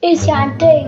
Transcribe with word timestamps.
Ist 0.00 0.26
ja 0.26 0.34
ein 0.34 0.58
Ding. 0.58 0.86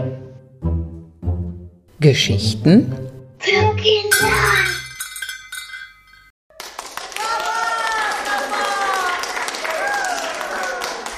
Geschichten 1.98 2.94
Für 3.38 3.74
Kinder. 3.74 4.28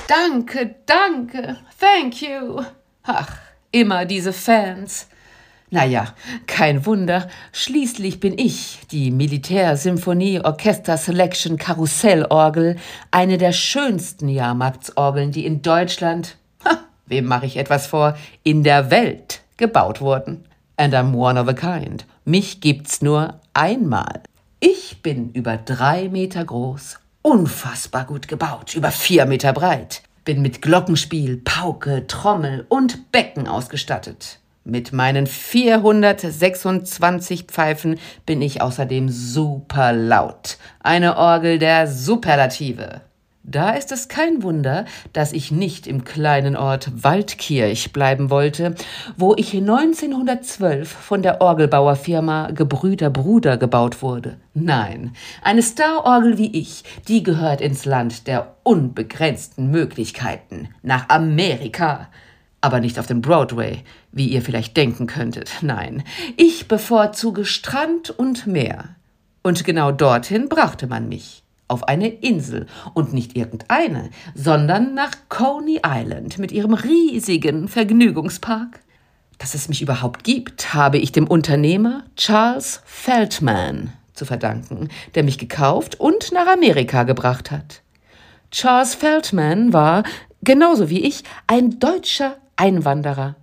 Danke, 0.08 0.76
danke, 0.86 1.58
thank 1.78 2.22
you. 2.22 2.62
Ach, 3.02 3.28
immer 3.70 4.06
diese 4.06 4.32
Fans. 4.32 5.06
Naja, 5.72 6.14
kein 6.46 6.84
Wunder, 6.84 7.30
schließlich 7.50 8.20
bin 8.20 8.36
ich, 8.36 8.80
die 8.90 9.10
Militärsymphonie 9.10 10.38
Orchester 10.44 10.98
Selection 10.98 11.56
Karussellorgel, 11.56 12.76
eine 13.10 13.38
der 13.38 13.52
schönsten 13.52 14.28
Jahrmarktsorgeln, 14.28 15.32
die 15.32 15.46
in 15.46 15.62
Deutschland, 15.62 16.36
ha, 16.66 16.76
wem 17.06 17.24
mache 17.24 17.46
ich 17.46 17.56
etwas 17.56 17.86
vor, 17.86 18.18
in 18.42 18.64
der 18.64 18.90
Welt 18.90 19.40
gebaut 19.56 20.02
wurden. 20.02 20.44
And 20.76 20.92
I'm 20.92 21.14
one 21.14 21.40
of 21.40 21.48
a 21.48 21.54
kind. 21.54 22.04
Mich 22.26 22.60
gibt's 22.60 23.00
nur 23.00 23.40
einmal. 23.54 24.20
Ich 24.60 25.00
bin 25.00 25.30
über 25.30 25.56
drei 25.56 26.10
Meter 26.10 26.44
groß, 26.44 26.98
unfassbar 27.22 28.04
gut 28.04 28.28
gebaut, 28.28 28.74
über 28.74 28.90
vier 28.90 29.24
Meter 29.24 29.54
breit. 29.54 30.02
Bin 30.26 30.42
mit 30.42 30.60
Glockenspiel, 30.60 31.38
Pauke, 31.38 32.06
Trommel 32.06 32.66
und 32.68 33.10
Becken 33.10 33.48
ausgestattet. 33.48 34.38
Mit 34.64 34.92
meinen 34.92 35.26
426 35.26 37.44
Pfeifen 37.44 37.98
bin 38.24 38.40
ich 38.40 38.62
außerdem 38.62 39.08
super 39.08 39.92
laut. 39.92 40.56
Eine 40.80 41.16
Orgel 41.16 41.58
der 41.58 41.88
Superlative. 41.88 43.00
Da 43.44 43.70
ist 43.70 43.90
es 43.90 44.06
kein 44.06 44.44
Wunder, 44.44 44.84
dass 45.12 45.32
ich 45.32 45.50
nicht 45.50 45.88
im 45.88 46.04
kleinen 46.04 46.54
Ort 46.54 47.02
Waldkirch 47.02 47.92
bleiben 47.92 48.30
wollte, 48.30 48.76
wo 49.16 49.34
ich 49.36 49.52
1912 49.52 50.88
von 50.88 51.22
der 51.22 51.40
Orgelbauerfirma 51.40 52.52
Gebrüder 52.52 53.10
Bruder 53.10 53.56
gebaut 53.56 54.00
wurde. 54.00 54.36
Nein, 54.54 55.16
eine 55.42 55.64
Starorgel 55.64 56.38
wie 56.38 56.56
ich, 56.56 56.84
die 57.08 57.24
gehört 57.24 57.60
ins 57.60 57.84
Land 57.84 58.28
der 58.28 58.54
unbegrenzten 58.62 59.72
Möglichkeiten, 59.72 60.68
nach 60.82 61.08
Amerika. 61.08 62.06
Aber 62.62 62.80
nicht 62.80 62.98
auf 62.98 63.06
dem 63.06 63.20
Broadway, 63.20 63.82
wie 64.10 64.28
ihr 64.28 64.40
vielleicht 64.40 64.76
denken 64.76 65.06
könntet. 65.06 65.50
Nein, 65.60 66.04
ich 66.38 66.68
bevorzuge 66.68 67.44
Strand 67.44 68.08
und 68.10 68.46
Meer. 68.46 68.96
Und 69.42 69.64
genau 69.64 69.92
dorthin 69.92 70.48
brachte 70.48 70.86
man 70.86 71.08
mich 71.08 71.42
auf 71.72 71.88
eine 71.88 72.08
Insel 72.08 72.66
und 72.94 73.14
nicht 73.14 73.34
irgendeine, 73.36 74.10
sondern 74.34 74.94
nach 74.94 75.12
Coney 75.28 75.80
Island 75.84 76.38
mit 76.38 76.52
ihrem 76.52 76.74
riesigen 76.74 77.66
Vergnügungspark. 77.66 78.80
Dass 79.38 79.54
es 79.54 79.68
mich 79.68 79.82
überhaupt 79.82 80.22
gibt, 80.22 80.74
habe 80.74 80.98
ich 80.98 81.12
dem 81.12 81.26
Unternehmer 81.26 82.04
Charles 82.14 82.82
Feldman 82.84 83.92
zu 84.12 84.26
verdanken, 84.26 84.88
der 85.14 85.24
mich 85.24 85.38
gekauft 85.38 85.98
und 85.98 86.30
nach 86.32 86.46
Amerika 86.46 87.04
gebracht 87.04 87.50
hat. 87.50 87.82
Charles 88.50 88.94
Feldman 88.94 89.72
war, 89.72 90.04
genauso 90.42 90.90
wie 90.90 91.00
ich, 91.00 91.24
ein 91.46 91.80
deutscher 91.80 92.36
Einwanderer. 92.56 93.36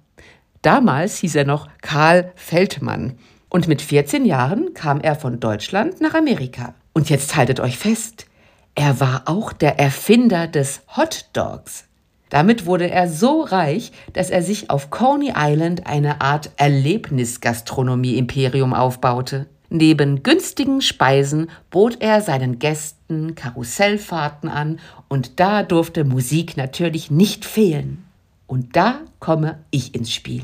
Damals 0.61 1.17
hieß 1.17 1.35
er 1.35 1.45
noch 1.45 1.67
Karl 1.81 2.31
Feldmann 2.35 3.17
und 3.49 3.67
mit 3.67 3.81
14 3.81 4.25
Jahren 4.25 4.73
kam 4.73 5.01
er 5.01 5.15
von 5.15 5.39
Deutschland 5.39 6.01
nach 6.01 6.13
Amerika. 6.13 6.75
Und 6.93 7.09
jetzt 7.09 7.35
haltet 7.35 7.59
euch 7.59 7.77
fest, 7.77 8.27
er 8.75 8.99
war 8.99 9.23
auch 9.25 9.53
der 9.53 9.79
Erfinder 9.79 10.47
des 10.47 10.81
Hot 10.95 11.25
Dogs. 11.33 11.85
Damit 12.29 12.65
wurde 12.65 12.91
er 12.91 13.07
so 13.09 13.41
reich, 13.41 13.91
dass 14.13 14.29
er 14.29 14.43
sich 14.43 14.69
auf 14.69 14.91
Coney 14.91 15.33
Island 15.35 15.87
eine 15.87 16.21
Art 16.21 16.51
Erlebnisgastronomie-Imperium 16.57 18.73
aufbaute. 18.73 19.47
Neben 19.69 20.23
günstigen 20.23 20.81
Speisen 20.81 21.49
bot 21.71 22.01
er 22.01 22.21
seinen 22.21 22.59
Gästen 22.59 23.35
Karussellfahrten 23.35 24.49
an 24.49 24.79
und 25.07 25.39
da 25.39 25.63
durfte 25.63 26.03
Musik 26.03 26.57
natürlich 26.57 27.09
nicht 27.11 27.45
fehlen. 27.45 28.03
Und 28.49 28.75
da 28.75 29.01
komme 29.19 29.59
ich 29.69 29.93
ins 29.93 30.11
Spiel. 30.11 30.41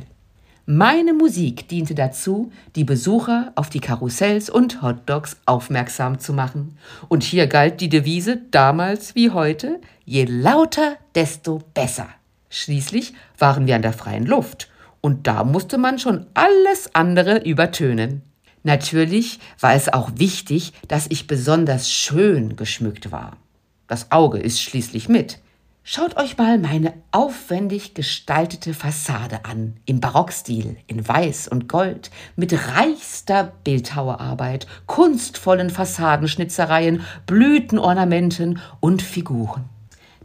Meine 0.68 1.12
Musik 1.14 1.68
diente 1.70 1.96
dazu, 1.96 2.52
die 2.76 2.84
Besucher 2.84 3.52
auf 3.56 3.72
die 3.72 3.80
Karussells 3.80 4.48
und 4.48 4.84
Hotdogs 4.84 5.38
aufmerksam 5.48 6.20
zu 6.20 6.32
machen. 6.32 6.78
Und 7.08 7.24
hier 7.24 7.48
galt 7.48 7.82
die 7.82 7.90
Devise 7.90 8.42
damals 8.52 9.16
wie 9.16 9.32
heute, 9.32 9.82
je 10.06 10.26
lauter, 10.26 10.98
desto 11.16 11.64
besser. 11.74 12.08
Schließlich 12.52 13.16
waren 13.40 13.66
wir 13.66 13.76
an 13.76 13.82
der 13.82 13.94
freien 13.94 14.28
Luft 14.28 14.70
und 15.02 15.26
da 15.26 15.44
musste 15.44 15.80
man 15.80 15.98
schon 15.98 16.28
alles 16.36 16.94
andere 16.94 17.40
übertönen. 17.44 18.22
Natürlich 18.62 19.40
war 19.60 19.74
es 19.74 19.92
auch 19.92 20.12
wichtig, 20.18 20.74
dass 20.88 21.08
ich 21.10 21.26
besonders 21.26 21.92
schön 21.92 22.56
geschmückt 22.56 23.12
war. 23.12 23.38
Das 23.88 24.12
Auge 24.12 24.38
ist 24.38 24.62
schließlich 24.62 25.10
mit. 25.10 25.40
Schaut 25.88 26.18
euch 26.18 26.35
mal 26.35 26.57
meine 26.57 26.94
aufwendig 27.12 27.94
gestaltete 27.94 28.73
Fassade 28.73 29.46
an, 29.46 29.75
im 29.85 30.00
Barockstil, 30.00 30.78
in 30.88 31.07
Weiß 31.07 31.47
und 31.47 31.69
Gold, 31.69 32.09
mit 32.35 32.53
reichster 32.53 33.53
Bildhauerarbeit, 33.63 34.66
kunstvollen 34.88 35.69
Fassadenschnitzereien, 35.69 37.06
Blütenornamenten 37.28 38.59
und 38.79 39.03
Figuren. 39.03 39.66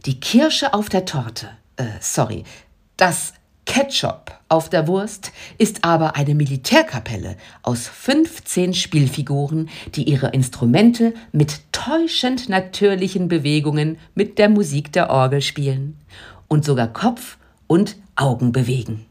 Die 0.07 0.19
Kirsche 0.19 0.73
auf 0.73 0.89
der 0.89 1.05
Torte, 1.05 1.51
äh, 1.75 1.83
sorry, 1.99 2.43
das 2.97 3.33
Ketchup 3.65 4.31
auf 4.49 4.69
der 4.69 4.87
Wurst 4.87 5.31
ist 5.57 5.85
aber 5.85 6.15
eine 6.15 6.35
Militärkapelle 6.35 7.37
aus 7.61 7.87
15 7.87 8.73
Spielfiguren, 8.73 9.69
die 9.95 10.03
ihre 10.09 10.29
Instrumente 10.29 11.13
mit 11.31 11.61
täuschend 11.71 12.49
natürlichen 12.49 13.27
Bewegungen 13.27 13.97
mit 14.13 14.39
der 14.39 14.49
Musik 14.49 14.91
der 14.91 15.09
Orgel 15.09 15.41
spielen 15.41 15.97
und 16.47 16.65
sogar 16.65 16.87
Kopf 16.87 17.37
und 17.67 17.95
Augen 18.15 18.51
bewegen. 18.51 19.05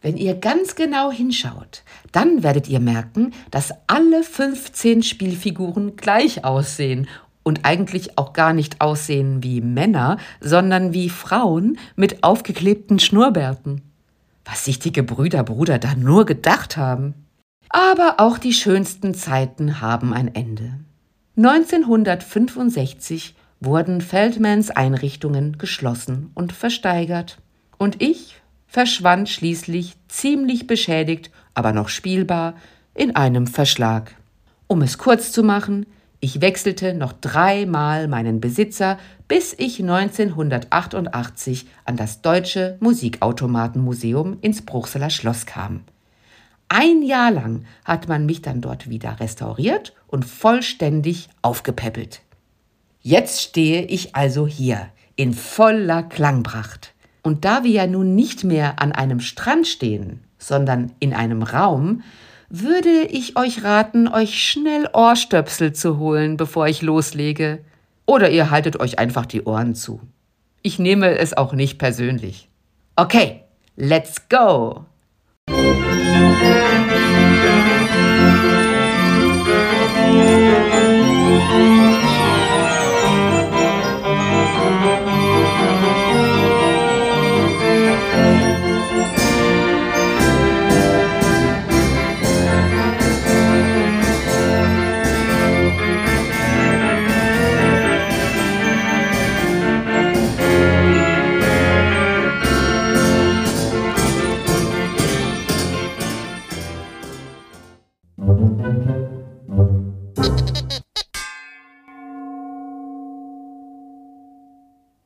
Wenn 0.00 0.16
ihr 0.16 0.34
ganz 0.34 0.74
genau 0.74 1.12
hinschaut, 1.12 1.82
dann 2.10 2.42
werdet 2.42 2.68
ihr 2.68 2.80
merken, 2.80 3.32
dass 3.50 3.72
alle 3.86 4.24
15 4.24 5.02
Spielfiguren 5.02 5.96
gleich 5.96 6.44
aussehen 6.44 7.06
und 7.42 7.64
eigentlich 7.64 8.18
auch 8.18 8.32
gar 8.32 8.52
nicht 8.52 8.80
aussehen 8.80 9.42
wie 9.42 9.60
Männer, 9.60 10.18
sondern 10.40 10.92
wie 10.92 11.08
Frauen 11.08 11.78
mit 11.96 12.22
aufgeklebten 12.24 12.98
Schnurrbärten. 12.98 13.82
Was 14.44 14.64
sich 14.64 14.78
die 14.78 14.92
Gebrüder 14.92 15.42
Bruder 15.44 15.78
da 15.78 15.94
nur 15.94 16.26
gedacht 16.26 16.76
haben. 16.76 17.14
Aber 17.68 18.16
auch 18.18 18.38
die 18.38 18.52
schönsten 18.52 19.14
Zeiten 19.14 19.80
haben 19.80 20.12
ein 20.12 20.34
Ende. 20.34 20.80
1965 21.36 23.34
wurden 23.60 24.00
Feldmans 24.00 24.70
Einrichtungen 24.70 25.56
geschlossen 25.56 26.30
und 26.34 26.52
versteigert. 26.52 27.38
Und 27.78 28.02
ich 28.02 28.42
verschwand 28.66 29.28
schließlich 29.28 29.94
ziemlich 30.08 30.66
beschädigt, 30.66 31.30
aber 31.54 31.72
noch 31.72 31.88
spielbar, 31.88 32.54
in 32.94 33.16
einem 33.16 33.46
Verschlag. 33.46 34.14
Um 34.66 34.82
es 34.82 34.98
kurz 34.98 35.32
zu 35.32 35.42
machen, 35.42 35.86
ich 36.24 36.40
wechselte 36.40 36.94
noch 36.94 37.12
dreimal 37.12 38.06
meinen 38.06 38.40
Besitzer, 38.40 38.96
bis 39.26 39.54
ich 39.58 39.80
1988 39.80 41.66
an 41.84 41.96
das 41.96 42.22
Deutsche 42.22 42.76
Musikautomatenmuseum 42.78 44.38
ins 44.40 44.62
Bruchseler 44.62 45.10
Schloss 45.10 45.46
kam. 45.46 45.80
Ein 46.68 47.02
Jahr 47.02 47.32
lang 47.32 47.64
hat 47.84 48.06
man 48.06 48.24
mich 48.24 48.40
dann 48.40 48.60
dort 48.60 48.88
wieder 48.88 49.18
restauriert 49.18 49.94
und 50.06 50.24
vollständig 50.24 51.28
aufgepäppelt. 51.42 52.22
Jetzt 53.00 53.42
stehe 53.42 53.82
ich 53.82 54.14
also 54.14 54.46
hier 54.46 54.90
in 55.16 55.34
voller 55.34 56.04
Klangpracht. 56.04 56.94
Und 57.24 57.44
da 57.44 57.64
wir 57.64 57.72
ja 57.72 57.88
nun 57.88 58.14
nicht 58.14 58.44
mehr 58.44 58.80
an 58.80 58.92
einem 58.92 59.18
Strand 59.18 59.66
stehen, 59.66 60.20
sondern 60.38 60.92
in 61.00 61.14
einem 61.14 61.42
Raum, 61.42 62.04
würde 62.52 63.06
ich 63.08 63.36
euch 63.38 63.64
raten, 63.64 64.08
euch 64.08 64.46
schnell 64.46 64.86
Ohrstöpsel 64.92 65.72
zu 65.72 65.98
holen, 65.98 66.36
bevor 66.36 66.68
ich 66.68 66.82
loslege. 66.82 67.64
Oder 68.04 68.28
ihr 68.28 68.50
haltet 68.50 68.78
euch 68.78 68.98
einfach 68.98 69.24
die 69.24 69.42
Ohren 69.44 69.74
zu. 69.74 70.00
Ich 70.60 70.78
nehme 70.78 71.16
es 71.16 71.34
auch 71.34 71.54
nicht 71.54 71.78
persönlich. 71.78 72.50
Okay, 72.94 73.40
let's 73.76 74.28
go! 74.28 74.84